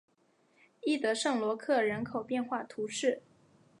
[0.83, 3.21] 伊德圣罗克人口变化图示